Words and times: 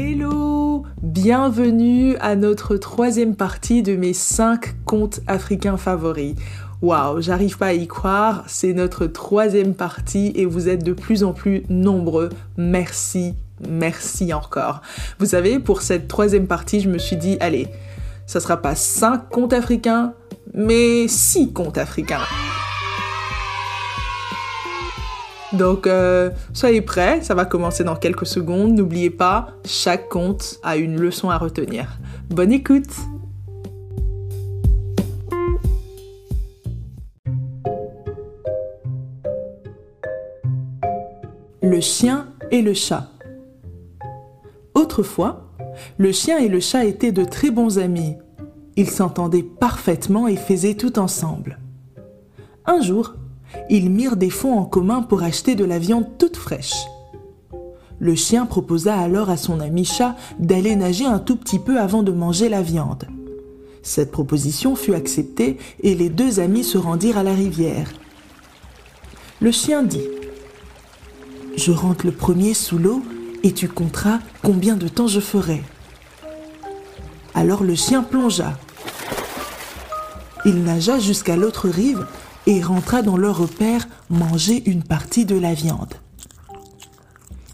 Hello 0.00 0.84
Bienvenue 1.02 2.16
à 2.20 2.36
notre 2.36 2.76
troisième 2.76 3.34
partie 3.34 3.82
de 3.82 3.96
mes 3.96 4.12
5 4.12 4.84
contes 4.84 5.18
africains 5.26 5.76
favoris. 5.76 6.36
Waouh, 6.82 7.20
j'arrive 7.20 7.58
pas 7.58 7.66
à 7.66 7.72
y 7.72 7.88
croire, 7.88 8.44
c'est 8.46 8.74
notre 8.74 9.06
troisième 9.08 9.74
partie 9.74 10.30
et 10.36 10.44
vous 10.46 10.68
êtes 10.68 10.84
de 10.84 10.92
plus 10.92 11.24
en 11.24 11.32
plus 11.32 11.64
nombreux. 11.68 12.28
Merci, 12.56 13.34
merci 13.68 14.32
encore. 14.32 14.82
Vous 15.18 15.26
savez, 15.26 15.58
pour 15.58 15.82
cette 15.82 16.06
troisième 16.06 16.46
partie, 16.46 16.78
je 16.78 16.88
me 16.88 16.98
suis 16.98 17.16
dit, 17.16 17.36
allez, 17.40 17.66
ça 18.24 18.38
sera 18.38 18.58
pas 18.58 18.76
5 18.76 19.28
contes 19.28 19.52
africains, 19.52 20.14
mais 20.54 21.08
6 21.08 21.52
contes 21.52 21.76
africains. 21.76 22.22
Donc, 25.52 25.86
euh, 25.86 26.30
soyez 26.52 26.82
prêts, 26.82 27.22
ça 27.22 27.34
va 27.34 27.46
commencer 27.46 27.82
dans 27.82 27.96
quelques 27.96 28.26
secondes. 28.26 28.72
N'oubliez 28.74 29.10
pas, 29.10 29.48
chaque 29.64 30.08
conte 30.08 30.58
a 30.62 30.76
une 30.76 31.00
leçon 31.00 31.30
à 31.30 31.38
retenir. 31.38 31.98
Bonne 32.28 32.52
écoute 32.52 32.94
Le 41.62 41.80
chien 41.80 42.28
et 42.50 42.62
le 42.62 42.72
chat. 42.72 43.08
Autrefois, 44.74 45.52
le 45.96 46.12
chien 46.12 46.38
et 46.38 46.48
le 46.48 46.60
chat 46.60 46.84
étaient 46.84 47.12
de 47.12 47.24
très 47.24 47.50
bons 47.50 47.78
amis. 47.78 48.16
Ils 48.76 48.90
s'entendaient 48.90 49.42
parfaitement 49.42 50.28
et 50.28 50.36
faisaient 50.36 50.74
tout 50.74 50.98
ensemble. 50.98 51.58
Un 52.64 52.80
jour, 52.80 53.14
ils 53.70 53.90
mirent 53.90 54.16
des 54.16 54.30
fonds 54.30 54.58
en 54.58 54.64
commun 54.64 55.02
pour 55.02 55.22
acheter 55.22 55.54
de 55.54 55.64
la 55.64 55.78
viande 55.78 56.18
toute 56.18 56.36
fraîche. 56.36 56.74
Le 58.00 58.14
chien 58.14 58.46
proposa 58.46 58.96
alors 58.96 59.28
à 59.30 59.36
son 59.36 59.60
ami 59.60 59.84
chat 59.84 60.16
d'aller 60.38 60.76
nager 60.76 61.04
un 61.04 61.18
tout 61.18 61.36
petit 61.36 61.58
peu 61.58 61.80
avant 61.80 62.02
de 62.02 62.12
manger 62.12 62.48
la 62.48 62.62
viande. 62.62 63.08
Cette 63.82 64.12
proposition 64.12 64.76
fut 64.76 64.94
acceptée 64.94 65.56
et 65.82 65.94
les 65.94 66.08
deux 66.08 66.40
amis 66.40 66.64
se 66.64 66.78
rendirent 66.78 67.18
à 67.18 67.22
la 67.22 67.34
rivière. 67.34 67.90
Le 69.40 69.50
chien 69.50 69.82
dit 69.82 70.06
Je 71.56 71.72
rentre 71.72 72.06
le 72.06 72.12
premier 72.12 72.54
sous 72.54 72.78
l'eau 72.78 73.02
et 73.42 73.52
tu 73.52 73.68
compteras 73.68 74.18
combien 74.42 74.76
de 74.76 74.88
temps 74.88 75.06
je 75.06 75.20
ferai. 75.20 75.62
Alors 77.34 77.64
le 77.64 77.74
chien 77.74 78.02
plongea. 78.02 78.58
Il 80.44 80.62
nagea 80.62 80.98
jusqu'à 80.98 81.36
l'autre 81.36 81.68
rive 81.68 82.06
et 82.46 82.62
rentra 82.62 83.02
dans 83.02 83.16
leur 83.16 83.38
repère 83.38 83.88
manger 84.10 84.62
une 84.68 84.82
partie 84.82 85.24
de 85.24 85.38
la 85.38 85.54
viande. 85.54 85.94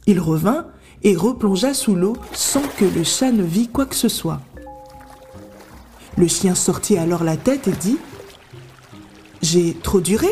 Il 0.07 0.21
revint 0.21 0.67
et 1.03 1.17
replongea 1.17 1.75
sous 1.75 1.95
l'eau 1.95 2.17
sans 2.33 2.63
que 2.79 2.85
le 2.85 3.05
chat 3.05 3.33
ne 3.33 3.43
vît 3.43 3.69
quoi 3.69 3.87
que 3.87 3.97
ce 3.97 4.09
soit. 4.09 4.41
Le 6.17 6.29
chien 6.29 6.55
sortit 6.55 6.97
alors 6.97 7.25
la 7.25 7.37
tête 7.37 7.67
et 7.69 7.73
dit 7.73 7.99
J'ai 9.43 9.75
trop 9.75 10.01
duré 10.01 10.29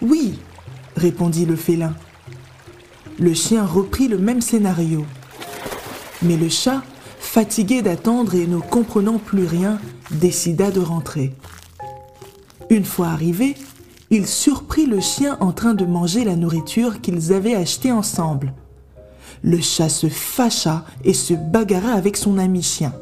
Oui, 0.00 0.38
répondit 0.96 1.44
le 1.44 1.56
félin. 1.56 1.94
Le 3.18 3.34
chien 3.34 3.66
reprit 3.66 4.08
le 4.08 4.18
même 4.18 4.40
scénario. 4.40 5.04
Mais 6.22 6.36
le 6.36 6.48
chat, 6.48 6.82
fatigué 7.18 7.82
d'attendre 7.82 8.34
et 8.34 8.46
ne 8.46 8.58
comprenant 8.58 9.18
plus 9.18 9.44
rien, 9.44 9.78
décida 10.10 10.70
de 10.70 10.80
rentrer. 10.80 11.34
Une 12.72 12.86
fois 12.86 13.08
arrivé, 13.08 13.54
il 14.08 14.26
surprit 14.26 14.86
le 14.86 14.98
chien 14.98 15.36
en 15.40 15.52
train 15.52 15.74
de 15.74 15.84
manger 15.84 16.24
la 16.24 16.36
nourriture 16.36 17.02
qu'ils 17.02 17.34
avaient 17.34 17.54
achetée 17.54 17.92
ensemble. 17.92 18.54
Le 19.42 19.60
chat 19.60 19.90
se 19.90 20.08
fâcha 20.08 20.86
et 21.04 21.12
se 21.12 21.34
bagarra 21.34 21.92
avec 21.92 22.16
son 22.16 22.38
ami 22.38 22.62
chien. 22.62 22.94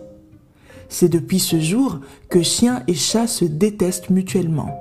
C'est 0.89 1.09
depuis 1.09 1.39
ce 1.39 1.61
jour 1.61 2.01
que 2.29 2.43
chien 2.43 2.83
et 2.89 2.95
chat 2.95 3.29
se 3.29 3.45
détestent 3.45 4.11
mutuellement. 4.11 4.77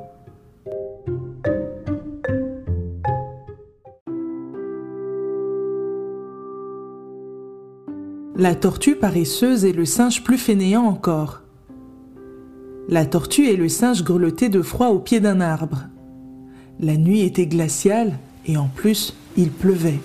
La 8.35 8.55
tortue 8.55 8.95
paresseuse 8.95 9.65
et 9.65 9.71
le 9.71 9.85
singe 9.85 10.23
plus 10.23 10.39
fainéant 10.39 10.85
encore. 10.85 11.43
La 12.91 13.05
tortue 13.05 13.45
et 13.45 13.55
le 13.55 13.69
singe 13.69 14.03
grelottaient 14.03 14.49
de 14.49 14.63
froid 14.63 14.87
au 14.87 14.97
pied 14.97 15.19
d'un 15.19 15.41
arbre. 15.41 15.83
La 16.79 16.97
nuit 16.97 17.21
était 17.21 17.45
glaciale 17.45 18.17
et 18.47 18.57
en 18.57 18.67
plus 18.67 19.13
il 19.37 19.51
pleuvait. 19.51 19.99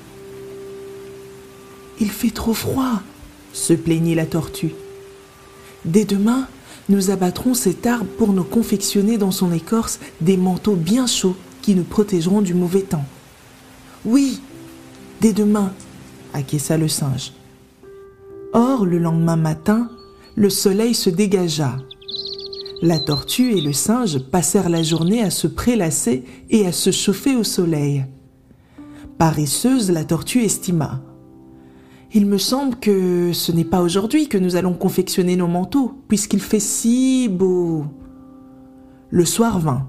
Il 1.98 2.10
fait 2.10 2.28
trop 2.28 2.52
froid, 2.52 3.00
se 3.54 3.72
plaignit 3.72 4.14
la 4.14 4.26
tortue. 4.26 4.74
Dès 5.86 6.04
demain, 6.04 6.46
nous 6.90 7.10
abattrons 7.10 7.54
cet 7.54 7.86
arbre 7.86 8.10
pour 8.18 8.34
nous 8.34 8.44
confectionner 8.44 9.16
dans 9.16 9.30
son 9.30 9.50
écorce 9.50 9.98
des 10.20 10.36
manteaux 10.36 10.76
bien 10.76 11.06
chauds 11.06 11.36
qui 11.62 11.74
nous 11.74 11.84
protégeront 11.84 12.42
du 12.42 12.52
mauvais 12.52 12.82
temps. 12.82 13.06
Oui, 14.04 14.42
dès 15.22 15.32
demain, 15.32 15.72
acquiesça 16.34 16.76
le 16.76 16.88
singe. 16.88 17.32
Or, 18.52 18.84
le 18.84 18.98
lendemain 18.98 19.36
matin, 19.36 19.88
le 20.36 20.50
soleil 20.50 20.92
se 20.92 21.08
dégagea 21.08 21.78
la 22.84 22.98
tortue 22.98 23.56
et 23.56 23.62
le 23.62 23.72
singe 23.72 24.18
passèrent 24.18 24.68
la 24.68 24.82
journée 24.82 25.22
à 25.22 25.30
se 25.30 25.46
prélasser 25.46 26.22
et 26.50 26.66
à 26.66 26.72
se 26.72 26.90
chauffer 26.90 27.34
au 27.34 27.42
soleil. 27.42 28.04
Paresseuse, 29.16 29.90
la 29.90 30.04
tortue 30.04 30.44
estima. 30.44 31.00
Il 32.12 32.26
me 32.26 32.36
semble 32.36 32.76
que 32.76 33.32
ce 33.32 33.52
n'est 33.52 33.64
pas 33.64 33.80
aujourd'hui 33.80 34.28
que 34.28 34.36
nous 34.36 34.56
allons 34.56 34.74
confectionner 34.74 35.34
nos 35.34 35.46
manteaux, 35.46 35.98
puisqu'il 36.08 36.40
fait 36.40 36.60
si 36.60 37.30
beau. 37.30 37.86
Le 39.08 39.24
soir 39.24 39.58
vint. 39.60 39.88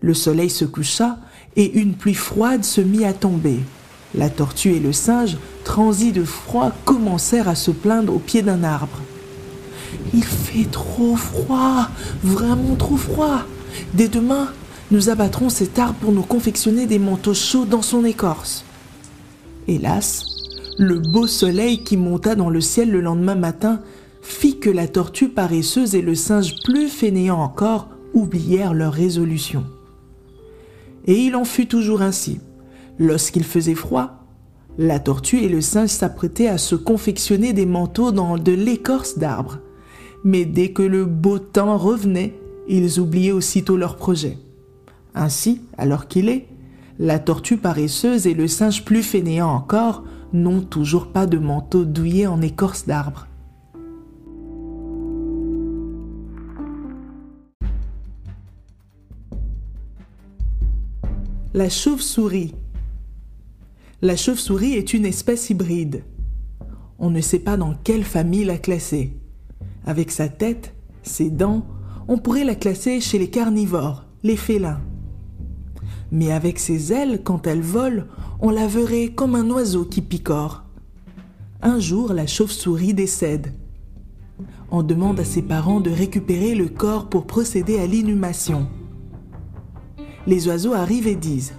Le 0.00 0.14
soleil 0.14 0.48
se 0.48 0.64
coucha 0.64 1.18
et 1.56 1.78
une 1.78 1.92
pluie 1.92 2.14
froide 2.14 2.64
se 2.64 2.80
mit 2.80 3.04
à 3.04 3.12
tomber. 3.12 3.60
La 4.14 4.30
tortue 4.30 4.72
et 4.72 4.80
le 4.80 4.94
singe, 4.94 5.36
transis 5.62 6.12
de 6.12 6.24
froid, 6.24 6.72
commencèrent 6.86 7.48
à 7.48 7.54
se 7.54 7.70
plaindre 7.70 8.14
au 8.14 8.18
pied 8.18 8.40
d'un 8.40 8.64
arbre. 8.64 8.98
Il 10.14 10.24
fait 10.24 10.70
trop 10.70 11.16
froid, 11.16 11.88
vraiment 12.22 12.74
trop 12.76 12.96
froid. 12.96 13.42
Dès 13.94 14.08
demain, 14.08 14.48
nous 14.90 15.10
abattrons 15.10 15.50
cet 15.50 15.78
arbre 15.78 15.98
pour 16.00 16.12
nous 16.12 16.22
confectionner 16.22 16.86
des 16.86 16.98
manteaux 16.98 17.34
chauds 17.34 17.66
dans 17.66 17.82
son 17.82 18.04
écorce. 18.04 18.64
Hélas, 19.66 20.24
le 20.78 20.98
beau 20.98 21.26
soleil 21.26 21.84
qui 21.84 21.96
monta 21.96 22.34
dans 22.34 22.50
le 22.50 22.60
ciel 22.60 22.90
le 22.90 23.00
lendemain 23.00 23.34
matin 23.34 23.80
fit 24.22 24.58
que 24.58 24.70
la 24.70 24.88
tortue 24.88 25.28
paresseuse 25.28 25.94
et 25.94 26.02
le 26.02 26.14
singe 26.14 26.54
plus 26.64 26.88
fainéant 26.88 27.40
encore 27.40 27.88
oublièrent 28.14 28.74
leur 28.74 28.92
résolution. 28.92 29.64
Et 31.06 31.20
il 31.20 31.36
en 31.36 31.44
fut 31.44 31.66
toujours 31.66 32.02
ainsi. 32.02 32.40
Lorsqu'il 32.98 33.44
faisait 33.44 33.74
froid, 33.74 34.24
la 34.78 34.98
tortue 34.98 35.40
et 35.42 35.48
le 35.48 35.60
singe 35.60 35.90
s'apprêtaient 35.90 36.48
à 36.48 36.58
se 36.58 36.74
confectionner 36.74 37.52
des 37.52 37.66
manteaux 37.66 38.12
dans 38.12 38.38
de 38.38 38.52
l'écorce 38.52 39.18
d'arbre 39.18 39.58
mais 40.24 40.44
dès 40.44 40.72
que 40.72 40.82
le 40.82 41.04
beau 41.04 41.38
temps 41.38 41.76
revenait, 41.76 42.34
ils 42.68 43.00
oubliaient 43.00 43.32
aussitôt 43.32 43.76
leur 43.76 43.96
projet. 43.96 44.38
Ainsi, 45.14 45.62
alors 45.76 46.06
qu'il 46.06 46.28
est, 46.28 46.46
la 46.98 47.18
tortue 47.18 47.56
paresseuse 47.56 48.26
et 48.26 48.34
le 48.34 48.48
singe 48.48 48.84
plus 48.84 49.02
fainéant 49.02 49.48
encore 49.48 50.04
n'ont 50.32 50.60
toujours 50.60 51.08
pas 51.08 51.26
de 51.26 51.38
manteau 51.38 51.84
douillé 51.84 52.26
en 52.26 52.42
écorce 52.42 52.86
d'arbre. 52.86 53.26
La 61.54 61.70
chauve-souris. 61.70 62.54
La 64.02 64.16
chauve-souris 64.16 64.74
est 64.74 64.92
une 64.92 65.06
espèce 65.06 65.50
hybride. 65.50 66.04
On 66.98 67.10
ne 67.10 67.20
sait 67.20 67.38
pas 67.38 67.56
dans 67.56 67.74
quelle 67.82 68.04
famille 68.04 68.44
la 68.44 68.58
classer. 68.58 69.17
Avec 69.88 70.10
sa 70.10 70.28
tête, 70.28 70.74
ses 71.02 71.30
dents, 71.30 71.64
on 72.08 72.18
pourrait 72.18 72.44
la 72.44 72.54
classer 72.54 73.00
chez 73.00 73.18
les 73.18 73.30
carnivores, 73.30 74.04
les 74.22 74.36
félins. 74.36 74.82
Mais 76.12 76.30
avec 76.30 76.58
ses 76.58 76.92
ailes, 76.92 77.22
quand 77.24 77.46
elle 77.46 77.62
vole, 77.62 78.06
on 78.40 78.50
la 78.50 78.66
verrait 78.66 79.08
comme 79.08 79.34
un 79.34 79.48
oiseau 79.48 79.86
qui 79.86 80.02
picore. 80.02 80.64
Un 81.62 81.80
jour, 81.80 82.12
la 82.12 82.26
chauve-souris 82.26 82.92
décède. 82.92 83.54
On 84.70 84.82
demande 84.82 85.20
à 85.20 85.24
ses 85.24 85.40
parents 85.40 85.80
de 85.80 85.90
récupérer 85.90 86.54
le 86.54 86.68
corps 86.68 87.08
pour 87.08 87.26
procéder 87.26 87.78
à 87.78 87.86
l'inhumation. 87.86 88.68
Les 90.26 90.48
oiseaux 90.48 90.74
arrivent 90.74 91.08
et 91.08 91.16
disent 91.16 91.54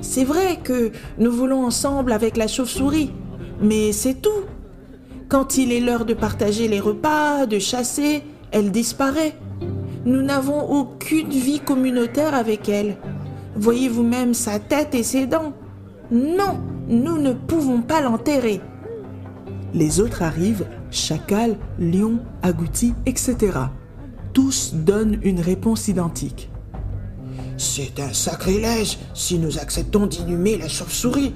C'est 0.00 0.24
vrai 0.24 0.58
que 0.64 0.90
nous 1.16 1.30
volons 1.30 1.64
ensemble 1.64 2.10
avec 2.10 2.36
la 2.36 2.48
chauve-souris, 2.48 3.12
mais 3.62 3.92
c'est 3.92 4.20
tout. 4.20 4.46
Quand 5.30 5.58
il 5.58 5.70
est 5.70 5.78
l'heure 5.78 6.04
de 6.04 6.12
partager 6.12 6.66
les 6.66 6.80
repas, 6.80 7.46
de 7.46 7.60
chasser, 7.60 8.24
elle 8.50 8.72
disparaît. 8.72 9.36
Nous 10.04 10.22
n'avons 10.22 10.60
aucune 10.72 11.28
vie 11.28 11.60
communautaire 11.60 12.34
avec 12.34 12.68
elle. 12.68 12.96
Voyez 13.54 13.88
vous-même 13.88 14.34
sa 14.34 14.58
tête 14.58 14.92
et 14.92 15.04
ses 15.04 15.26
dents. 15.26 15.52
Non, 16.10 16.58
nous 16.88 17.18
ne 17.18 17.32
pouvons 17.32 17.80
pas 17.80 18.00
l'enterrer. 18.00 18.60
Les 19.72 20.00
autres 20.00 20.22
arrivent, 20.22 20.66
chacals, 20.90 21.56
lions, 21.78 22.18
agoutis, 22.42 22.94
etc. 23.06 23.36
Tous 24.32 24.74
donnent 24.74 25.20
une 25.22 25.40
réponse 25.40 25.86
identique. 25.86 26.50
C'est 27.56 28.00
un 28.00 28.12
sacrilège 28.12 28.98
si 29.14 29.38
nous 29.38 29.58
acceptons 29.58 30.06
d'inhumer 30.06 30.58
la 30.58 30.66
chauve-souris. 30.66 31.34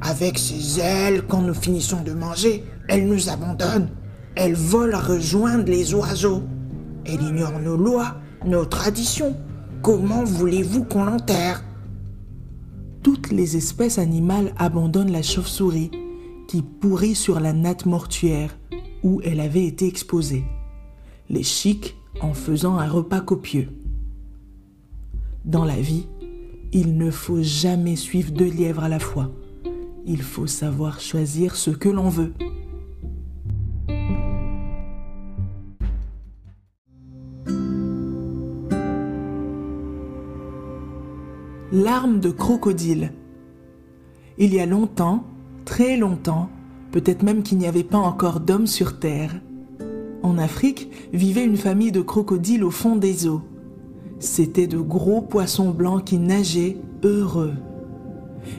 Avec 0.00 0.38
ses 0.38 0.80
ailes, 0.80 1.22
quand 1.26 1.42
nous 1.42 1.54
finissons 1.54 2.02
de 2.02 2.12
manger, 2.12 2.64
elle 2.88 3.08
nous 3.08 3.28
abandonne. 3.28 3.88
Elle 4.34 4.54
vole 4.54 4.94
à 4.94 5.00
rejoindre 5.00 5.64
les 5.64 5.94
oiseaux. 5.94 6.42
Elle 7.04 7.22
ignore 7.22 7.58
nos 7.60 7.76
lois, 7.76 8.16
nos 8.44 8.64
traditions. 8.64 9.36
Comment 9.82 10.24
voulez-vous 10.24 10.84
qu'on 10.84 11.04
l'enterre? 11.04 11.64
Toutes 13.02 13.30
les 13.30 13.56
espèces 13.56 13.98
animales 13.98 14.52
abandonnent 14.58 15.12
la 15.12 15.22
chauve-souris, 15.22 15.90
qui 16.48 16.62
pourrit 16.62 17.14
sur 17.14 17.40
la 17.40 17.52
natte 17.52 17.86
mortuaire 17.86 18.56
où 19.02 19.20
elle 19.24 19.40
avait 19.40 19.64
été 19.64 19.86
exposée. 19.86 20.44
Les 21.30 21.42
chics 21.42 21.96
en 22.20 22.34
faisant 22.34 22.78
un 22.78 22.88
repas 22.88 23.20
copieux. 23.20 23.68
Dans 25.44 25.64
la 25.64 25.80
vie, 25.80 26.06
il 26.72 26.96
ne 26.98 27.10
faut 27.10 27.42
jamais 27.42 27.96
suivre 27.96 28.32
deux 28.32 28.50
lièvres 28.50 28.84
à 28.84 28.88
la 28.88 28.98
fois. 28.98 29.30
Il 30.08 30.22
faut 30.22 30.46
savoir 30.46 31.00
choisir 31.00 31.56
ce 31.56 31.72
que 31.72 31.88
l'on 31.88 32.08
veut. 32.08 32.32
Larmes 41.72 42.20
de 42.20 42.30
crocodile. 42.30 43.12
Il 44.38 44.54
y 44.54 44.60
a 44.60 44.66
longtemps, 44.66 45.24
très 45.64 45.96
longtemps, 45.96 46.50
peut-être 46.92 47.24
même 47.24 47.42
qu'il 47.42 47.58
n'y 47.58 47.66
avait 47.66 47.82
pas 47.82 47.98
encore 47.98 48.38
d'hommes 48.38 48.68
sur 48.68 49.00
Terre. 49.00 49.34
En 50.22 50.38
Afrique 50.38 50.88
vivait 51.12 51.44
une 51.44 51.56
famille 51.56 51.90
de 51.90 52.00
crocodiles 52.00 52.62
au 52.62 52.70
fond 52.70 52.94
des 52.94 53.26
eaux. 53.26 53.42
C'étaient 54.20 54.68
de 54.68 54.78
gros 54.78 55.20
poissons 55.20 55.70
blancs 55.70 56.04
qui 56.04 56.18
nageaient 56.18 56.76
heureux. 57.02 57.54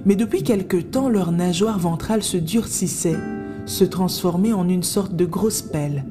Mais 0.05 0.15
depuis 0.15 0.43
quelque 0.43 0.77
temps, 0.77 1.09
leur 1.09 1.31
nageoire 1.31 1.79
ventrale 1.79 2.23
se 2.23 2.37
durcissait, 2.37 3.17
se 3.65 3.83
transformait 3.83 4.53
en 4.53 4.67
une 4.67 4.83
sorte 4.83 5.15
de 5.15 5.25
grosse 5.25 5.61
pelle. 5.61 6.05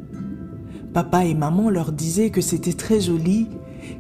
Papa 0.93 1.25
et 1.25 1.35
maman 1.35 1.71
leur 1.71 1.93
disaient 1.93 2.31
que 2.31 2.41
c'était 2.41 2.73
très 2.73 3.01
joli, 3.01 3.49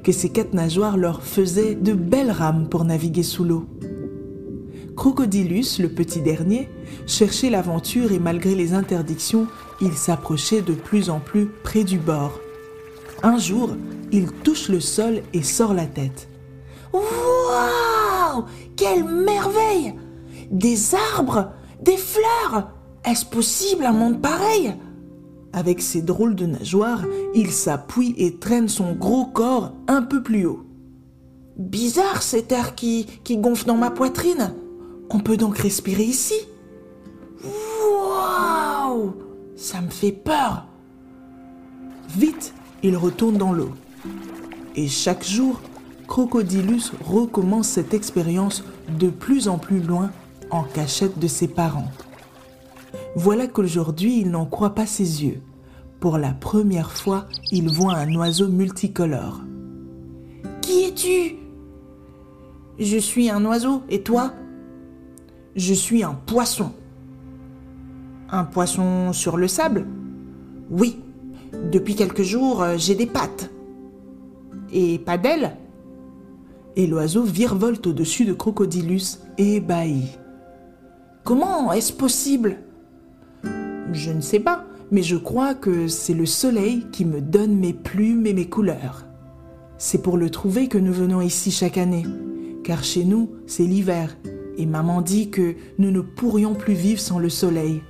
que 0.02 0.12
ces 0.12 0.30
quatre 0.30 0.54
nageoires 0.54 0.96
leur 0.96 1.22
faisaient 1.22 1.74
de 1.74 1.92
belles 1.92 2.30
rames 2.30 2.68
pour 2.68 2.84
naviguer 2.84 3.22
sous 3.22 3.44
l'eau. 3.44 3.66
Crocodilus, 4.96 5.78
le 5.78 5.88
petit 5.88 6.22
dernier, 6.22 6.70
cherchait 7.06 7.50
l'aventure 7.50 8.12
et 8.12 8.18
malgré 8.18 8.54
les 8.54 8.72
interdictions, 8.72 9.46
il 9.82 9.92
s'approchait 9.92 10.62
de 10.62 10.72
plus 10.72 11.10
en 11.10 11.20
plus 11.20 11.46
près 11.62 11.84
du 11.84 11.98
bord. 11.98 12.40
Un 13.22 13.38
jour, 13.38 13.76
il 14.10 14.32
touche 14.32 14.68
le 14.68 14.80
sol 14.80 15.22
et 15.34 15.42
sort 15.42 15.74
la 15.74 15.86
tête. 15.86 16.28
Quelle 18.76 19.04
merveille 19.04 19.94
Des 20.50 20.94
arbres 21.16 21.52
Des 21.82 21.96
fleurs 21.96 22.70
Est-ce 23.04 23.24
possible 23.24 23.84
un 23.84 23.92
monde 23.92 24.20
pareil? 24.20 24.74
Avec 25.52 25.80
ses 25.80 26.02
drôles 26.02 26.34
de 26.34 26.46
nageoires, 26.46 27.04
il 27.34 27.50
s'appuie 27.50 28.14
et 28.18 28.36
traîne 28.36 28.68
son 28.68 28.92
gros 28.92 29.24
corps 29.24 29.72
un 29.88 30.02
peu 30.02 30.22
plus 30.22 30.44
haut. 30.44 30.66
Bizarre 31.56 32.22
cet 32.22 32.52
air 32.52 32.74
qui, 32.74 33.06
qui 33.24 33.38
gonfle 33.38 33.66
dans 33.66 33.76
ma 33.76 33.90
poitrine. 33.90 34.52
On 35.08 35.20
peut 35.20 35.38
donc 35.38 35.56
respirer 35.56 36.02
ici? 36.02 36.34
Waouh 37.42 39.14
Ça 39.56 39.80
me 39.80 39.88
fait 39.88 40.12
peur. 40.12 40.66
Vite, 42.10 42.52
il 42.82 42.96
retourne 42.96 43.38
dans 43.38 43.52
l'eau. 43.52 43.70
Et 44.74 44.88
chaque 44.88 45.24
jour, 45.24 45.60
Crocodilus 46.06 46.92
recommence 47.04 47.68
cette 47.68 47.92
expérience 47.92 48.64
de 48.98 49.08
plus 49.08 49.48
en 49.48 49.58
plus 49.58 49.80
loin 49.80 50.10
en 50.50 50.62
cachette 50.62 51.18
de 51.18 51.26
ses 51.26 51.48
parents. 51.48 51.90
Voilà 53.16 53.46
qu'aujourd'hui 53.46 54.20
il 54.20 54.30
n'en 54.30 54.46
croit 54.46 54.74
pas 54.74 54.86
ses 54.86 55.24
yeux. 55.24 55.40
Pour 56.00 56.18
la 56.18 56.32
première 56.32 56.92
fois, 56.92 57.26
il 57.50 57.68
voit 57.70 57.94
un 57.94 58.14
oiseau 58.14 58.48
multicolore. 58.48 59.40
Qui 60.60 60.84
es-tu? 60.84 61.36
Je 62.78 62.98
suis 62.98 63.30
un 63.30 63.44
oiseau, 63.46 63.82
et 63.88 64.02
toi? 64.02 64.32
Je 65.56 65.72
suis 65.72 66.04
un 66.04 66.12
poisson. 66.12 66.72
Un 68.30 68.44
poisson 68.44 69.12
sur 69.12 69.38
le 69.38 69.48
sable? 69.48 69.86
Oui, 70.70 70.98
depuis 71.72 71.94
quelques 71.94 72.22
jours, 72.22 72.62
euh, 72.62 72.74
j'ai 72.76 72.94
des 72.94 73.06
pattes. 73.06 73.50
Et 74.72 74.98
pas 74.98 75.16
d'ailes? 75.16 75.56
Et 76.76 76.86
l'oiseau 76.86 77.22
virevolte 77.22 77.86
au-dessus 77.86 78.26
de 78.26 78.34
Crocodilus, 78.34 79.20
ébahi. 79.38 80.18
Comment 81.24 81.72
est-ce 81.72 81.92
possible? 81.92 82.58
Je 83.92 84.12
ne 84.12 84.20
sais 84.20 84.40
pas, 84.40 84.66
mais 84.90 85.02
je 85.02 85.16
crois 85.16 85.54
que 85.54 85.88
c'est 85.88 86.14
le 86.14 86.26
soleil 86.26 86.86
qui 86.92 87.06
me 87.06 87.22
donne 87.22 87.56
mes 87.56 87.72
plumes 87.72 88.26
et 88.26 88.34
mes 88.34 88.48
couleurs. 88.48 89.06
C'est 89.78 90.02
pour 90.02 90.18
le 90.18 90.28
trouver 90.28 90.68
que 90.68 90.76
nous 90.76 90.92
venons 90.92 91.22
ici 91.22 91.50
chaque 91.50 91.78
année, 91.78 92.04
car 92.62 92.84
chez 92.84 93.04
nous, 93.04 93.30
c'est 93.46 93.64
l'hiver, 93.64 94.16
et 94.58 94.66
maman 94.66 95.00
dit 95.00 95.30
que 95.30 95.54
nous 95.78 95.90
ne 95.90 96.00
pourrions 96.00 96.54
plus 96.54 96.74
vivre 96.74 97.00
sans 97.00 97.18
le 97.18 97.30
soleil. 97.30 97.82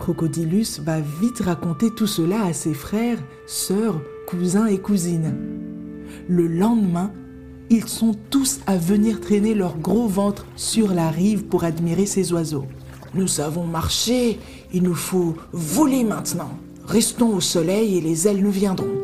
Crocodilus 0.00 0.80
va 0.80 1.00
vite 1.00 1.40
raconter 1.40 1.90
tout 1.94 2.06
cela 2.06 2.44
à 2.44 2.52
ses 2.52 2.74
frères, 2.74 3.18
sœurs, 3.46 4.00
cousins 4.26 4.66
et 4.66 4.78
cousines. 4.78 5.34
Le 6.28 6.48
lendemain, 6.48 7.12
ils 7.70 7.88
sont 7.88 8.14
tous 8.30 8.60
à 8.66 8.76
venir 8.76 9.20
traîner 9.20 9.54
leur 9.54 9.78
gros 9.78 10.08
ventre 10.08 10.44
sur 10.56 10.92
la 10.92 11.10
rive 11.10 11.44
pour 11.44 11.64
admirer 11.64 12.04
ces 12.04 12.32
oiseaux. 12.32 12.66
Nous 13.14 13.28
savons 13.28 13.64
marcher, 13.64 14.38
il 14.72 14.82
nous 14.82 14.94
faut 14.94 15.36
voler 15.52 16.04
maintenant. 16.04 16.50
Restons 16.84 17.34
au 17.34 17.40
soleil 17.40 17.96
et 17.96 18.00
les 18.00 18.26
ailes 18.26 18.42
nous 18.42 18.50
viendront. 18.50 19.00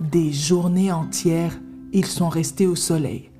Des 0.00 0.32
journées 0.32 0.92
entières, 0.92 1.60
ils 1.92 2.06
sont 2.06 2.28
restés 2.28 2.66
au 2.66 2.76
soleil. 2.76 3.30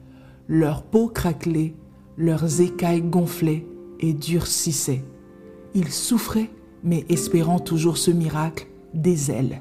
Leur 0.48 0.82
peau 0.82 1.08
craquelait, 1.08 1.74
leurs 2.16 2.60
écailles 2.60 3.02
gonflaient 3.02 3.66
et 4.00 4.12
durcissaient. 4.12 5.04
Ils 5.74 5.92
souffraient 5.92 6.50
mais 6.86 7.04
espérant 7.08 7.58
toujours 7.58 7.98
ce 7.98 8.10
miracle, 8.10 8.68
des 8.94 9.30
ailes. 9.30 9.60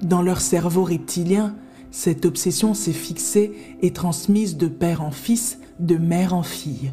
Dans 0.00 0.22
leur 0.22 0.40
cerveau 0.40 0.84
reptilien, 0.84 1.54
cette 1.92 2.24
obsession 2.24 2.72
s'est 2.72 2.90
fixée 2.90 3.52
et 3.82 3.92
transmise 3.92 4.56
de 4.56 4.66
père 4.66 5.02
en 5.02 5.10
fils, 5.10 5.60
de 5.78 5.96
mère 5.96 6.32
en 6.32 6.42
fille. 6.42 6.92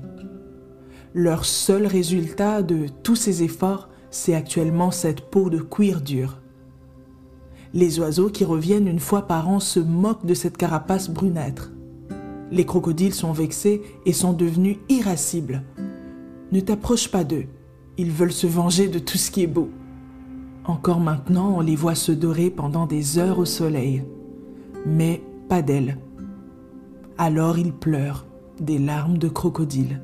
Leur 1.13 1.46
seul 1.46 1.88
résultat 1.88 2.62
de 2.62 2.88
tous 3.01 3.15
ces 3.15 3.41
efforts, 3.41 3.88
c'est 4.12 4.36
actuellement 4.36 4.91
cette 4.91 5.22
peau 5.22 5.50
de 5.50 5.60
cuir 5.60 6.01
dur. 6.01 6.41
Les 7.74 8.00
oiseaux 8.00 8.29
qui 8.29 8.44
reviennent 8.44 8.89
une 8.89 9.00
fois 9.00 9.22
par 9.22 9.48
an 9.48 9.62
se 9.62 9.79
moquent 9.79 10.25
de 10.25 10.34
cette 10.34 10.58
carapace 10.58 11.10
brunâtre. 11.10 11.72
Les 12.51 12.65
crocodiles 12.65 13.13
sont 13.13 13.32
vexés 13.32 13.82
et 14.06 14.13
sont 14.13 14.34
devenus 14.34 14.77
irascibles. 14.89 15.63
Ne 16.51 16.60
t'approche 16.60 17.10
pas 17.10 17.24
d'eux, 17.24 17.46
ils 17.98 18.12
veulent 18.12 18.34
se 18.34 18.48
venger 18.48 18.89
de 18.89 19.00
tout 19.00 19.18
ce 19.18 19.32
qui 19.32 19.44
est 19.44 19.48
beau. 19.48 19.70
Encore 20.65 21.00
maintenant, 21.00 21.53
on 21.56 21.62
les 21.62 21.75
voit 21.75 21.96
se 21.96 22.12
dorer 22.12 22.50
pendant 22.50 22.86
des 22.86 23.18
heures 23.18 23.39
au 23.39 23.46
soleil. 23.46 24.03
Mais 24.86 25.21
pas 25.48 25.62
d'elles. 25.62 25.98
Alors 27.17 27.57
ils 27.57 27.74
pleurent 27.74 28.25
des 28.59 28.77
larmes 28.77 29.17
de 29.17 29.27
crocodile. 29.27 30.01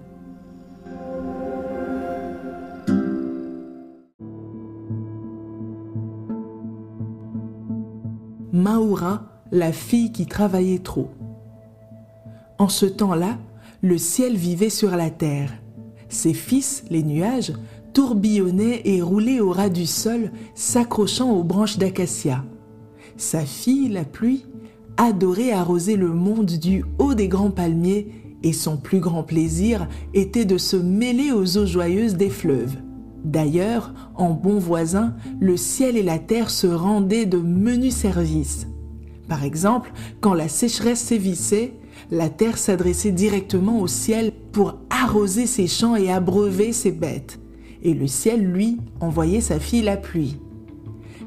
Maoura, 8.51 9.44
la 9.51 9.72
fille 9.72 10.12
qui 10.12 10.25
travaillait 10.25 10.79
trop. 10.79 11.10
En 12.58 12.70
ce 12.70 12.86
temps-là, 12.86 13.38
le 13.82 13.98
ciel 13.98 14.36
vivait 14.36 14.70
sur 14.70 14.96
la 14.96 15.10
terre. 15.10 15.51
Ses 16.08 16.34
fils, 16.34 16.86
les 16.89 17.03
nuages, 17.03 17.53
tourbillonnait 17.94 18.82
et 18.86 19.01
roulait 19.01 19.39
au 19.39 19.51
ras 19.51 19.70
du 19.70 19.86
sol, 19.86 20.32
s'accrochant 20.53 21.32
aux 21.32 21.44
branches 21.44 21.77
d'acacia. 21.77 22.44
Sa 23.17 23.41
fille, 23.41 23.89
la 23.89 24.05
pluie, 24.05 24.46
adorait 24.98 25.52
arroser 25.52 25.96
le 25.96 26.10
monde 26.10 26.46
du 26.46 26.84
haut 27.00 27.14
des 27.14 27.28
grands 27.28 27.52
palmiers, 27.52 28.08
et 28.44 28.54
son 28.54 28.78
plus 28.78 29.00
grand 29.00 29.24
plaisir 29.24 29.88
était 30.14 30.46
de 30.46 30.58
se 30.58 30.75
mêler 30.75 31.32
aux 31.32 31.58
eaux 31.58 31.66
joyeuses 31.66 32.16
des 32.16 32.30
fleuves. 32.30 32.75
D'ailleurs, 33.24 33.94
en 34.16 34.32
bon 34.32 34.60
voisin, 34.60 35.16
le 35.40 35.58
ciel 35.58 35.98
et 35.98 36.04
la 36.04 36.20
terre 36.20 36.52
se 36.52 36.68
rendaient 36.68 37.25
de 37.25 37.40
menus 37.40 37.96
services. 37.96 38.68
Par 39.28 39.44
exemple, 39.44 39.92
quand 40.22 40.36
la 40.36 40.48
sécheresse 40.48 41.00
sévissait, 41.00 41.74
la 42.12 42.30
terre 42.30 42.60
s'adressait 42.60 43.12
directement 43.12 43.80
au 43.80 43.88
ciel 43.88 44.32
pour 44.52 44.75
arroser 44.92 45.48
ses 45.48 45.66
champs 45.66 45.96
et 45.96 46.12
abreuver 46.12 46.72
ses 46.72 46.92
bêtes 46.92 47.40
et 47.86 47.94
le 47.94 48.08
ciel, 48.08 48.44
lui, 48.44 48.78
envoyait 49.00 49.42
sa 49.42 49.60
fille 49.60 49.84
la 49.84 49.96
pluie. 49.96 50.38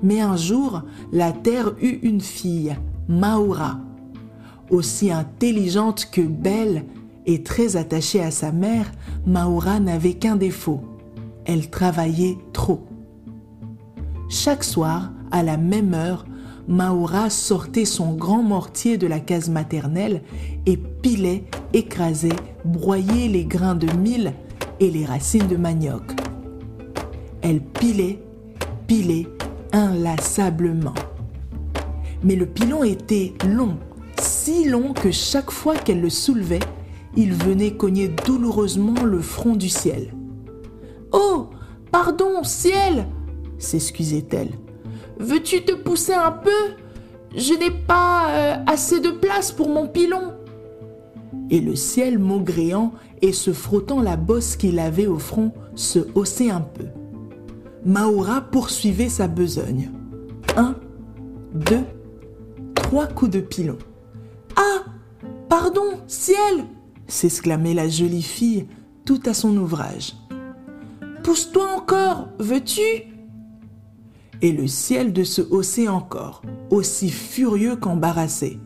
Mais 0.03 0.21
un 0.21 0.37
jour, 0.37 0.83
la 1.13 1.33
terre 1.33 1.75
eut 1.81 2.01
une 2.03 2.21
fille, 2.21 2.77
Maura. 3.09 3.79
Aussi 4.71 5.11
intelligente 5.11 6.09
que 6.13 6.21
belle 6.21 6.85
et 7.25 7.43
très 7.43 7.77
attachée 7.77 8.21
à 8.21 8.31
sa 8.31 8.53
mère, 8.53 8.93
Maura 9.27 9.81
n'avait 9.81 10.15
qu'un 10.15 10.37
défaut. 10.37 10.83
Elle 11.47 11.71
travaillait 11.71 12.37
trop. 12.53 12.87
Chaque 14.29 14.63
soir, 14.63 15.11
à 15.31 15.43
la 15.43 15.57
même 15.57 15.95
heure, 15.95 16.27
Maura 16.69 17.31
sortait 17.31 17.87
son 17.87 18.13
grand 18.13 18.43
mortier 18.43 18.99
de 18.99 19.07
la 19.07 19.21
case 19.21 19.49
maternelle 19.49 20.23
et 20.67 20.77
pilait, 20.77 21.45
écrasait, 21.73 22.37
broyait 22.67 23.29
les 23.29 23.47
grains 23.47 23.75
de 23.75 23.91
mil 23.97 24.35
et 24.81 24.91
les 24.91 25.07
racines 25.07 25.47
de 25.47 25.57
manioc. 25.57 26.03
Elle 27.41 27.63
pilait, 27.63 28.23
pilait 28.87 29.27
inlassablement. 29.73 30.95
Mais 32.23 32.37
le 32.37 32.47
pilon 32.47 32.83
était 32.83 33.35
long, 33.49 33.77
si 34.21 34.69
long 34.69 34.93
que 34.93 35.11
chaque 35.11 35.51
fois 35.51 35.77
qu'elle 35.77 36.01
le 36.01 36.11
soulevait, 36.11 36.59
il 37.17 37.33
venait 37.33 37.73
cogner 37.73 38.09
douloureusement 38.09 39.05
le 39.05 39.21
front 39.21 39.55
du 39.55 39.69
ciel. 39.69 40.13
Oh, 41.13 41.49
pardon, 41.91 42.43
ciel 42.43 43.07
s'excusait-elle. 43.59 44.51
Veux-tu 45.19 45.65
te 45.65 45.73
pousser 45.73 46.15
un 46.15 46.31
peu? 46.31 46.51
Je 47.37 47.55
n'ai 47.55 47.71
pas 47.71 48.29
euh, 48.31 48.57
assez 48.67 49.01
de 49.01 49.11
place 49.11 49.53
pour 49.53 49.69
mon 49.69 49.89
pilon. 49.89 50.35
Et 51.51 51.61
le 51.61 51.75
ciel, 51.77 52.19
maugréant 52.19 52.93
et 53.23 53.33
se 53.33 53.53
frottant 53.53 54.01
la 54.01 54.17
bosse 54.17 54.57
qu'il 54.57 54.79
avait 54.79 55.07
au 55.07 55.19
front, 55.19 55.53
se 55.75 55.99
haussait 56.15 56.51
un 56.51 56.61
peu. 56.61 56.85
Maura 57.85 58.41
poursuivait 58.41 59.09
sa 59.09 59.29
besogne. 59.29 59.91
Un, 60.57 60.75
deux, 61.55 61.85
coups 63.15 63.31
de 63.31 63.41
pilon. 63.41 63.79
Ah 64.57 64.85
Pardon, 65.49 66.01
ciel 66.07 66.65
s'exclamait 67.07 67.75
la 67.75 67.89
jolie 67.89 68.23
fille, 68.23 68.67
tout 69.05 69.21
à 69.25 69.35
son 69.35 69.57
ouvrage. 69.57 70.15
Pousse-toi 71.23 71.67
encore, 71.77 72.29
veux-tu? 72.39 72.81
Et 74.41 74.53
le 74.53 74.67
ciel 74.67 75.13
de 75.13 75.25
se 75.25 75.41
hausser 75.43 75.89
encore, 75.89 76.43
aussi 76.71 77.11
furieux 77.11 77.77
qu'embarrassé. 77.77 78.59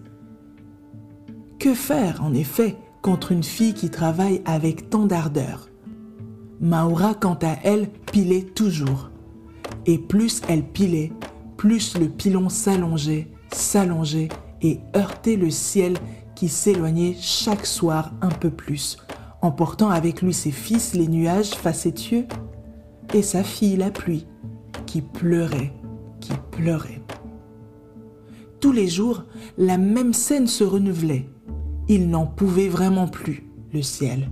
Que 1.58 1.74
faire, 1.74 2.22
en 2.22 2.34
effet, 2.34 2.76
contre 3.00 3.32
une 3.32 3.44
fille 3.44 3.74
qui 3.74 3.90
travaille 3.90 4.42
avec 4.44 4.90
tant 4.90 5.06
d'ardeur? 5.06 5.68
Maura, 6.60 7.14
quant 7.14 7.38
à 7.42 7.56
elle, 7.62 7.88
pilait 8.12 8.42
toujours. 8.42 9.10
Et 9.86 9.98
plus 9.98 10.42
elle 10.48 10.64
pilait, 10.64 11.12
plus 11.56 11.96
le 11.96 12.08
pilon 12.08 12.48
s'allongeait, 12.48 13.28
s'allongeait 13.54 14.28
et 14.62 14.80
heurtait 14.96 15.36
le 15.36 15.50
ciel 15.50 15.96
qui 16.34 16.48
s'éloignait 16.48 17.16
chaque 17.20 17.66
soir 17.66 18.12
un 18.20 18.28
peu 18.28 18.50
plus, 18.50 18.96
emportant 19.42 19.90
avec 19.90 20.22
lui 20.22 20.32
ses 20.32 20.50
fils 20.50 20.94
les 20.94 21.08
nuages 21.08 21.50
facétieux 21.50 22.26
et 23.14 23.22
sa 23.22 23.42
fille 23.42 23.76
la 23.76 23.90
pluie, 23.90 24.26
qui 24.86 25.02
pleurait, 25.02 25.72
qui 26.20 26.32
pleurait. 26.50 27.02
Tous 28.60 28.72
les 28.72 28.88
jours, 28.88 29.24
la 29.58 29.76
même 29.76 30.12
scène 30.12 30.46
se 30.46 30.64
renouvelait. 30.64 31.28
Il 31.88 32.08
n'en 32.08 32.26
pouvait 32.26 32.68
vraiment 32.68 33.08
plus, 33.08 33.50
le 33.72 33.82
ciel. 33.82 34.30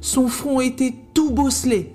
Son 0.00 0.26
front 0.26 0.60
était 0.60 0.94
tout 1.12 1.30
bosselé 1.30 1.94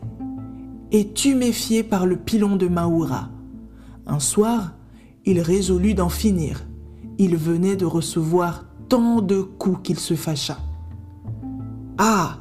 et 0.92 1.10
tuméfié 1.14 1.84
par 1.84 2.06
le 2.06 2.18
pilon 2.18 2.56
de 2.56 2.68
Maoura. 2.68 3.30
Un 4.06 4.20
soir, 4.20 4.77
il 5.28 5.42
résolut 5.42 5.94
d'en 5.94 6.10
finir. 6.10 6.66
Il 7.20 7.36
venait 7.36 7.76
de 7.76 7.86
recevoir 7.86 8.66
tant 8.88 9.22
de 9.22 9.42
coups 9.42 9.80
qu'il 9.84 10.00
se 10.00 10.16
fâcha. 10.16 10.58
Ah 11.98 12.40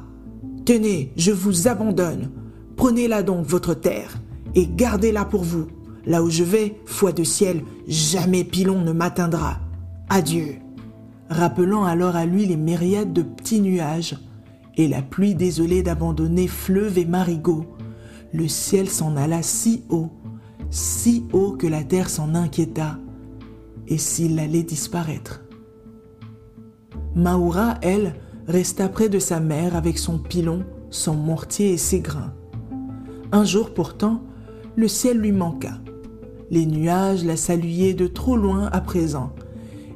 Tenez, 0.65 1.11
je 1.17 1.31
vous 1.31 1.67
abandonne. 1.67 2.31
Prenez-la 2.77 3.23
donc, 3.23 3.45
votre 3.45 3.73
terre, 3.73 4.17
et 4.55 4.67
gardez-la 4.67 5.25
pour 5.25 5.43
vous. 5.43 5.67
Là 6.05 6.23
où 6.23 6.29
je 6.29 6.43
vais, 6.43 6.79
foi 6.85 7.11
de 7.11 7.23
ciel, 7.23 7.63
jamais 7.87 8.43
pilon 8.43 8.81
ne 8.81 8.93
m'atteindra. 8.93 9.59
Adieu. 10.09 10.55
Rappelant 11.29 11.83
alors 11.83 12.15
à 12.15 12.25
lui 12.25 12.45
les 12.45 12.55
myriades 12.55 13.11
de 13.11 13.21
petits 13.21 13.59
nuages 13.59 14.15
et 14.77 14.87
la 14.87 15.01
pluie 15.01 15.35
désolée 15.35 15.83
d'abandonner 15.83 16.47
fleuves 16.47 16.97
et 16.97 17.05
marigots, 17.05 17.65
le 18.31 18.47
ciel 18.47 18.89
s'en 18.89 19.17
alla 19.17 19.41
si 19.41 19.83
haut, 19.89 20.11
si 20.69 21.25
haut 21.33 21.51
que 21.51 21.67
la 21.67 21.83
terre 21.83 22.09
s'en 22.09 22.35
inquiéta, 22.35 22.97
et 23.87 23.97
s'il 23.97 24.37
allait 24.39 24.63
disparaître. 24.63 25.43
Maoura, 27.15 27.75
elle, 27.81 28.15
resta 28.47 28.89
près 28.89 29.09
de 29.09 29.19
sa 29.19 29.39
mère 29.39 29.75
avec 29.75 29.97
son 29.97 30.19
pilon, 30.19 30.63
son 30.89 31.15
mortier 31.15 31.73
et 31.73 31.77
ses 31.77 31.99
grains. 31.99 32.33
Un 33.31 33.43
jour 33.43 33.73
pourtant, 33.73 34.21
le 34.75 34.87
ciel 34.87 35.17
lui 35.17 35.31
manqua. 35.31 35.79
Les 36.49 36.65
nuages 36.65 37.25
la 37.25 37.35
saluaient 37.35 37.93
de 37.93 38.07
trop 38.07 38.37
loin 38.37 38.67
à 38.71 38.81
présent, 38.81 39.33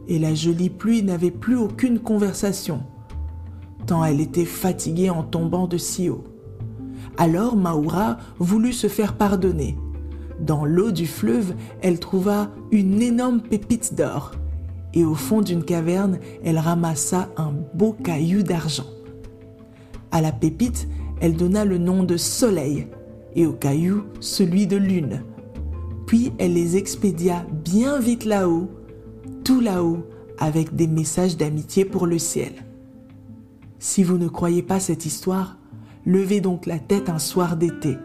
et 0.08 0.20
la 0.20 0.34
jolie 0.34 0.70
pluie 0.70 1.04
n'avait 1.04 1.32
plus 1.32 1.56
aucune 1.56 2.00
conversation, 2.00 2.84
tant 3.86 4.04
elle 4.04 4.20
était 4.20 4.46
fatiguée 4.46 5.10
en 5.10 5.24
tombant 5.24 5.68
de 5.68 5.78
si 5.78 6.10
haut. 6.10 6.24
Alors 7.18 7.56
Maoura 7.56 8.18
voulut 8.40 8.74
se 8.74 8.88
faire 8.88 9.16
pardonner. 9.16 9.78
Dans 10.42 10.66
l'eau 10.66 10.92
du 10.92 11.06
fleuve, 11.06 11.54
elle 11.82 12.00
trouva 12.00 12.50
une 12.72 13.02
énorme 13.02 13.42
pépite 13.42 13.94
d'or, 13.94 14.32
et 14.94 15.06
au 15.06 15.14
fond 15.14 15.42
d'une 15.42 15.64
caverne, 15.64 16.20
elle 16.44 16.58
ramassa 16.58 17.30
un 17.38 17.54
beau 17.76 17.94
caillou 17.94 18.42
d'argent. 18.42 18.88
À 20.12 20.20
la 20.20 20.32
pépite, 20.32 20.88
elle 21.22 21.36
donna 21.36 21.64
le 21.64 21.78
nom 21.78 22.04
de 22.04 22.18
soleil, 22.18 22.88
et 23.36 23.46
au 23.46 23.54
caillou 23.54 24.04
celui 24.20 24.66
de 24.66 24.78
lune. 24.78 25.24
Puis 26.08 26.34
elle 26.40 26.54
les 26.54 26.76
expédia 26.76 27.46
bien 27.64 28.00
vite 28.00 28.26
là-haut, 28.26 28.68
tout 29.44 29.62
là-haut, 29.62 30.00
avec 30.40 30.76
des 30.76 30.88
messages 30.88 31.38
d'amitié 31.38 31.86
pour 31.86 32.08
le 32.08 32.18
ciel. 32.18 32.54
Si 33.78 34.04
vous 34.04 34.18
ne 34.18 34.28
croyez 34.28 34.64
pas 34.64 34.80
cette 34.80 35.06
histoire, 35.06 35.58
levez 36.04 36.42
donc 36.42 36.66
la 36.66 36.80
tête 36.80 37.10
un 37.10 37.20
soir 37.20 37.58
d'été. 37.58 37.96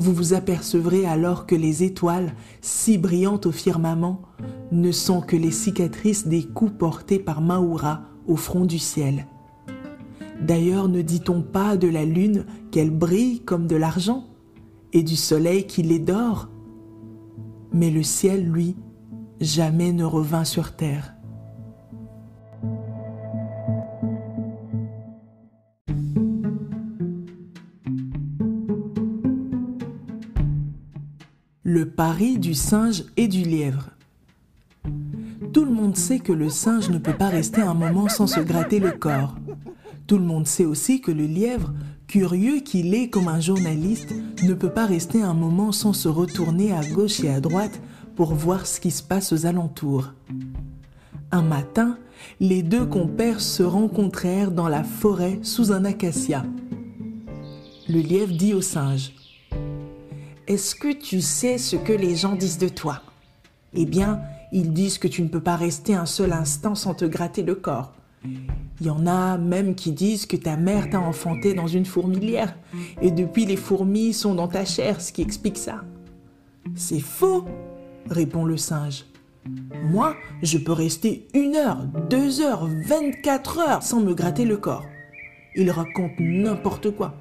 Vous 0.00 0.14
vous 0.14 0.32
apercevrez 0.32 1.04
alors 1.04 1.44
que 1.44 1.54
les 1.54 1.82
étoiles, 1.82 2.32
si 2.62 2.96
brillantes 2.96 3.44
au 3.44 3.52
firmament, 3.52 4.22
ne 4.72 4.92
sont 4.92 5.20
que 5.20 5.36
les 5.36 5.50
cicatrices 5.50 6.26
des 6.26 6.42
coups 6.42 6.72
portés 6.72 7.18
par 7.18 7.42
Maoura 7.42 8.04
au 8.26 8.36
front 8.36 8.64
du 8.64 8.78
ciel. 8.78 9.26
D'ailleurs, 10.40 10.88
ne 10.88 11.02
dit-on 11.02 11.42
pas 11.42 11.76
de 11.76 11.86
la 11.86 12.06
lune 12.06 12.46
qu'elle 12.70 12.90
brille 12.90 13.40
comme 13.40 13.66
de 13.66 13.76
l'argent 13.76 14.24
et 14.94 15.02
du 15.02 15.16
soleil 15.16 15.66
qu'il 15.66 15.92
est 15.92 15.98
d'or 15.98 16.48
Mais 17.74 17.90
le 17.90 18.02
ciel, 18.02 18.50
lui, 18.50 18.76
jamais 19.38 19.92
ne 19.92 20.04
revint 20.04 20.46
sur 20.46 20.76
terre. 20.76 21.14
Le 32.00 32.06
pari 32.06 32.38
du 32.38 32.54
singe 32.54 33.04
et 33.18 33.28
du 33.28 33.42
lièvre. 33.42 33.90
Tout 35.52 35.66
le 35.66 35.70
monde 35.70 35.98
sait 35.98 36.18
que 36.18 36.32
le 36.32 36.48
singe 36.48 36.88
ne 36.88 36.96
peut 36.96 37.12
pas 37.12 37.28
rester 37.28 37.60
un 37.60 37.74
moment 37.74 38.08
sans 38.08 38.26
se 38.26 38.40
gratter 38.40 38.78
le 38.78 38.92
corps. 38.92 39.36
Tout 40.06 40.16
le 40.16 40.24
monde 40.24 40.46
sait 40.46 40.64
aussi 40.64 41.02
que 41.02 41.10
le 41.10 41.26
lièvre, 41.26 41.74
curieux 42.06 42.60
qu'il 42.60 42.94
est 42.94 43.10
comme 43.10 43.28
un 43.28 43.38
journaliste, 43.38 44.14
ne 44.42 44.54
peut 44.54 44.70
pas 44.70 44.86
rester 44.86 45.20
un 45.20 45.34
moment 45.34 45.72
sans 45.72 45.92
se 45.92 46.08
retourner 46.08 46.72
à 46.72 46.82
gauche 46.86 47.22
et 47.22 47.28
à 47.28 47.38
droite 47.38 47.82
pour 48.16 48.32
voir 48.32 48.66
ce 48.66 48.80
qui 48.80 48.90
se 48.90 49.02
passe 49.02 49.34
aux 49.34 49.44
alentours. 49.44 50.14
Un 51.32 51.42
matin, 51.42 51.98
les 52.40 52.62
deux 52.62 52.86
compères 52.86 53.42
se 53.42 53.62
rencontrèrent 53.62 54.52
dans 54.52 54.68
la 54.68 54.84
forêt 54.84 55.38
sous 55.42 55.70
un 55.70 55.84
acacia. 55.84 56.46
Le 57.90 58.00
lièvre 58.00 58.32
dit 58.32 58.54
au 58.54 58.62
singe 58.62 59.12
Est-ce 60.50 60.74
que 60.74 60.92
tu 60.92 61.20
sais 61.20 61.58
ce 61.58 61.76
que 61.76 61.92
les 61.92 62.16
gens 62.16 62.34
disent 62.34 62.58
de 62.58 62.68
toi? 62.68 63.02
Eh 63.72 63.86
bien, 63.86 64.20
ils 64.50 64.72
disent 64.72 64.98
que 64.98 65.06
tu 65.06 65.22
ne 65.22 65.28
peux 65.28 65.40
pas 65.40 65.54
rester 65.54 65.94
un 65.94 66.06
seul 66.06 66.32
instant 66.32 66.74
sans 66.74 66.92
te 66.92 67.04
gratter 67.04 67.44
le 67.44 67.54
corps. 67.54 67.92
Il 68.24 68.86
y 68.86 68.90
en 68.90 69.06
a 69.06 69.38
même 69.38 69.76
qui 69.76 69.92
disent 69.92 70.26
que 70.26 70.36
ta 70.36 70.56
mère 70.56 70.90
t'a 70.90 70.98
enfanté 70.98 71.54
dans 71.54 71.68
une 71.68 71.86
fourmilière 71.86 72.56
et 73.00 73.12
depuis 73.12 73.46
les 73.46 73.54
fourmis 73.54 74.12
sont 74.12 74.34
dans 74.34 74.48
ta 74.48 74.64
chair, 74.64 75.00
ce 75.00 75.12
qui 75.12 75.22
explique 75.22 75.56
ça. 75.56 75.84
C'est 76.74 76.98
faux, 76.98 77.44
répond 78.08 78.44
le 78.44 78.56
singe. 78.56 79.04
Moi, 79.84 80.16
je 80.42 80.58
peux 80.58 80.72
rester 80.72 81.28
une 81.32 81.54
heure, 81.54 81.84
deux 82.10 82.40
heures, 82.40 82.66
vingt-quatre 82.66 83.60
heures 83.60 83.82
sans 83.84 84.00
me 84.00 84.14
gratter 84.14 84.46
le 84.46 84.56
corps. 84.56 84.86
Ils 85.54 85.70
racontent 85.70 86.16
n'importe 86.18 86.90
quoi. 86.90 87.14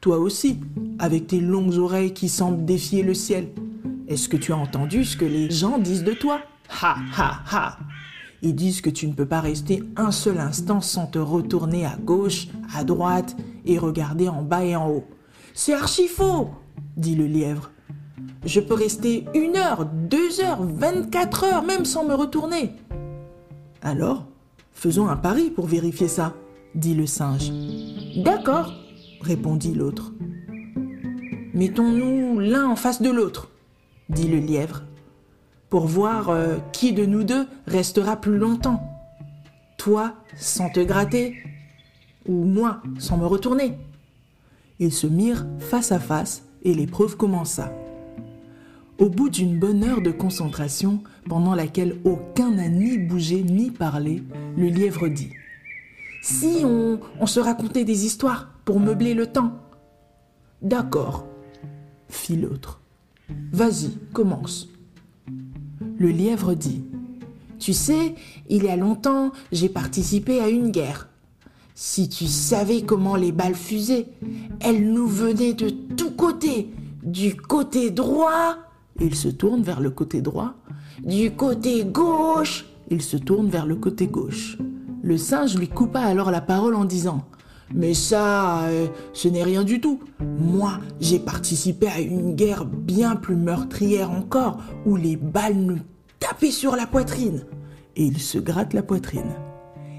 Toi 0.00 0.18
aussi, 0.18 0.58
avec 0.98 1.26
tes 1.26 1.40
longues 1.40 1.76
oreilles 1.76 2.14
qui 2.14 2.30
semblent 2.30 2.64
défier 2.64 3.02
le 3.02 3.12
ciel. 3.12 3.48
Est-ce 4.08 4.30
que 4.30 4.38
tu 4.38 4.52
as 4.52 4.56
entendu 4.56 5.04
ce 5.04 5.16
que 5.16 5.26
les 5.26 5.50
gens 5.50 5.78
disent 5.78 6.04
de 6.04 6.14
toi? 6.14 6.40
Ha 6.82 6.96
ha 7.16 7.42
ha 7.50 7.78
Ils 8.40 8.54
disent 8.54 8.80
que 8.80 8.88
tu 8.88 9.06
ne 9.06 9.12
peux 9.12 9.26
pas 9.26 9.40
rester 9.40 9.82
un 9.96 10.10
seul 10.10 10.38
instant 10.38 10.80
sans 10.80 11.06
te 11.06 11.18
retourner 11.18 11.84
à 11.84 11.96
gauche, 11.96 12.48
à 12.74 12.82
droite 12.82 13.36
et 13.66 13.78
regarder 13.78 14.28
en 14.28 14.42
bas 14.42 14.64
et 14.64 14.74
en 14.74 14.88
haut. 14.88 15.04
C'est 15.52 15.74
archi 15.74 16.08
faux 16.08 16.48
dit 16.96 17.14
le 17.14 17.26
lièvre. 17.26 17.70
Je 18.44 18.60
peux 18.60 18.74
rester 18.74 19.26
une 19.34 19.56
heure, 19.56 19.84
deux 19.84 20.40
heures, 20.40 20.62
vingt-quatre 20.62 21.44
heures 21.44 21.62
même 21.62 21.84
sans 21.84 22.06
me 22.06 22.14
retourner. 22.14 22.72
Alors, 23.82 24.26
faisons 24.72 25.08
un 25.08 25.16
pari 25.16 25.50
pour 25.50 25.66
vérifier 25.66 26.08
ça, 26.08 26.34
dit 26.74 26.94
le 26.94 27.06
singe. 27.06 27.50
D'accord, 28.16 28.72
répondit 29.20 29.74
l'autre. 29.74 30.12
Mettons-nous 31.54 32.38
l'un 32.40 32.68
en 32.68 32.76
face 32.76 33.02
de 33.02 33.10
l'autre, 33.10 33.50
dit 34.08 34.28
le 34.28 34.38
lièvre, 34.38 34.82
pour 35.68 35.86
voir 35.86 36.30
euh, 36.30 36.56
qui 36.72 36.92
de 36.92 37.06
nous 37.06 37.24
deux 37.24 37.46
restera 37.66 38.16
plus 38.16 38.38
longtemps. 38.38 38.82
Toi 39.78 40.14
sans 40.36 40.70
te 40.70 40.80
gratter, 40.80 41.36
ou 42.26 42.44
moi 42.44 42.82
sans 42.98 43.16
me 43.16 43.26
retourner. 43.26 43.78
Ils 44.78 44.92
se 44.92 45.06
mirent 45.06 45.46
face 45.58 45.92
à 45.92 45.98
face 45.98 46.44
et 46.62 46.74
l'épreuve 46.74 47.16
commença. 47.16 47.72
Au 48.98 49.08
bout 49.08 49.30
d'une 49.30 49.58
bonne 49.58 49.82
heure 49.84 50.02
de 50.02 50.10
concentration, 50.10 51.02
pendant 51.26 51.54
laquelle 51.54 51.96
aucun 52.04 52.50
n'a 52.50 52.68
ni 52.68 52.98
bougé 52.98 53.42
ni 53.42 53.70
parlé, 53.70 54.22
le 54.56 54.66
lièvre 54.66 55.08
dit 55.08 55.32
Si 56.20 56.62
on, 56.64 57.26
se 57.26 57.40
racontait 57.40 57.84
des 57.84 58.04
histoires 58.04 58.50
pour 58.64 58.78
meubler 58.78 59.14
le 59.14 59.26
temps 59.26 59.58
D'accord, 60.60 61.26
fit 62.08 62.36
l'autre. 62.36 62.80
Vas-y, 63.52 63.90
commence. 64.12 64.68
Le 65.98 66.08
lièvre 66.08 66.54
dit 66.54 66.84
Tu 67.58 67.72
sais, 67.72 68.14
il 68.50 68.64
y 68.64 68.68
a 68.68 68.76
longtemps, 68.76 69.32
j'ai 69.52 69.70
participé 69.70 70.40
à 70.40 70.48
une 70.48 70.70
guerre. 70.70 71.08
Si 71.74 72.10
tu 72.10 72.26
savais 72.26 72.82
comment 72.82 73.16
les 73.16 73.32
balles 73.32 73.54
fusaient, 73.54 74.08
elles 74.60 74.92
nous 74.92 75.06
venaient 75.06 75.54
de 75.54 75.70
tous 75.70 76.10
côtés, 76.10 76.68
du 77.02 77.34
côté 77.34 77.90
droit, 77.90 78.58
il 79.00 79.14
se 79.14 79.28
tourne 79.28 79.62
vers 79.62 79.80
le 79.80 79.90
côté 79.90 80.20
droit, 80.20 80.54
du 81.02 81.30
côté 81.30 81.86
gauche, 81.86 82.66
il 82.90 83.00
se 83.00 83.16
tourne 83.16 83.48
vers 83.48 83.64
le 83.64 83.76
côté 83.76 84.06
gauche. 84.06 84.58
Le 85.02 85.16
singe 85.16 85.56
lui 85.56 85.68
coupa 85.68 86.00
alors 86.00 86.30
la 86.30 86.40
parole 86.40 86.74
en 86.74 86.84
disant 86.84 87.24
mais 87.72 87.94
ça, 87.94 88.64
euh, 88.64 88.88
ce 89.12 89.28
n'est 89.28 89.44
rien 89.44 89.62
du 89.62 89.80
tout. 89.80 90.00
Moi, 90.20 90.80
j'ai 91.00 91.20
participé 91.20 91.86
à 91.86 92.00
une 92.00 92.34
guerre 92.34 92.64
bien 92.64 93.14
plus 93.14 93.36
meurtrière 93.36 94.10
encore, 94.10 94.58
où 94.86 94.96
les 94.96 95.16
balles 95.16 95.56
nous 95.56 95.78
tapaient 96.18 96.50
sur 96.50 96.74
la 96.74 96.86
poitrine. 96.86 97.46
Et 97.96 98.04
il 98.04 98.20
se 98.20 98.38
gratte 98.38 98.72
la 98.72 98.82
poitrine. 98.82 99.36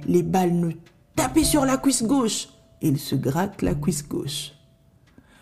Les 0.06 0.24
balles 0.24 0.54
nous 0.54 0.74
tapaient 1.16 1.44
sur 1.44 1.66
la 1.66 1.78
cuisse 1.78 2.04
gauche. 2.04 2.50
Et 2.82 2.90
il 2.90 3.00
se 3.00 3.16
gratte 3.16 3.62
la 3.62 3.74
cuisse 3.74 4.08
gauche. 4.08 4.52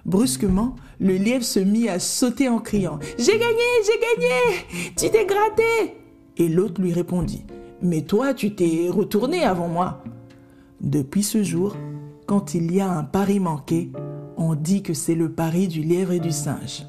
Brusquement, 0.06 0.76
le 1.00 1.16
lièvre 1.18 1.44
se 1.44 1.60
mit 1.60 1.90
à 1.90 2.00
sauter 2.00 2.48
en 2.48 2.60
criant⁇ 2.60 2.98
J'ai 3.18 3.38
gagné, 3.38 3.66
j'ai 3.86 4.22
gagné 4.22 4.92
Tu 4.98 5.10
t'es 5.10 5.26
gratté!⁇ 5.26 5.64
Et 6.38 6.48
l'autre 6.48 6.82
lui 6.82 6.94
répondit⁇ 6.94 7.44
Mais 7.82 8.02
toi, 8.02 8.34
tu 8.34 8.54
t'es 8.56 8.90
retourné 8.90 9.44
avant 9.44 9.70
moi!⁇ 9.70 10.04
Depuis 10.82 11.24
ce 11.24 11.44
jour, 11.44 11.76
quand 12.26 12.54
il 12.54 12.74
y 12.74 12.82
a 12.82 12.90
un 12.92 13.04
pari 13.04 13.40
manqué, 13.40 13.92
on 14.38 14.56
dit 14.56 14.84
que 14.84 14.94
c'est 14.94 15.16
le 15.16 15.32
pari 15.32 15.68
du 15.68 15.82
lièvre 15.82 16.12
et 16.12 16.20
du 16.20 16.32
singe. 16.32 16.86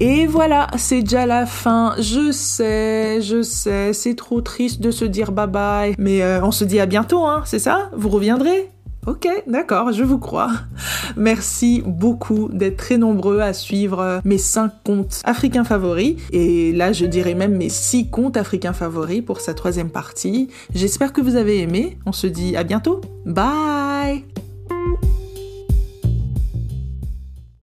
Et 0.00 0.26
voilà, 0.26 0.66
c'est 0.76 1.02
déjà 1.02 1.26
la 1.26 1.46
fin. 1.46 1.94
Je 1.98 2.32
sais, 2.32 3.20
je 3.22 3.40
sais, 3.40 3.92
c'est 3.92 4.16
trop 4.16 4.40
triste 4.40 4.80
de 4.82 4.90
se 4.90 5.04
dire 5.04 5.30
bye 5.32 5.46
bye. 5.46 5.94
Mais 5.96 6.22
euh, 6.22 6.44
on 6.44 6.50
se 6.50 6.64
dit 6.64 6.80
à 6.80 6.86
bientôt, 6.86 7.24
hein, 7.24 7.42
c'est 7.46 7.60
ça? 7.60 7.88
Vous 7.96 8.08
reviendrez? 8.08 8.70
Ok, 9.04 9.26
d'accord, 9.48 9.92
je 9.92 10.04
vous 10.04 10.18
crois. 10.18 10.52
Merci 11.16 11.82
beaucoup 11.84 12.48
d'être 12.52 12.76
très 12.76 12.98
nombreux 12.98 13.40
à 13.40 13.52
suivre 13.52 14.20
mes 14.24 14.38
5 14.38 14.70
comptes 14.84 15.20
africains 15.24 15.64
favoris. 15.64 16.16
Et 16.30 16.72
là, 16.72 16.92
je 16.92 17.06
dirais 17.06 17.34
même 17.34 17.56
mes 17.56 17.68
6 17.68 18.10
comptes 18.10 18.36
africains 18.36 18.72
favoris 18.72 19.22
pour 19.22 19.40
sa 19.40 19.54
troisième 19.54 19.90
partie. 19.90 20.50
J'espère 20.72 21.12
que 21.12 21.20
vous 21.20 21.34
avez 21.34 21.60
aimé. 21.60 21.98
On 22.06 22.12
se 22.12 22.28
dit 22.28 22.56
à 22.56 22.62
bientôt. 22.62 23.00
Bye 23.26 24.24